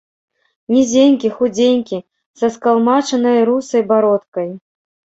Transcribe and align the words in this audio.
Нізенькі, 0.75 1.27
худзенькі, 1.41 1.97
са 2.43 2.51
скалмачанай 2.57 3.39
русай 3.53 3.81
бародкай. 3.97 4.49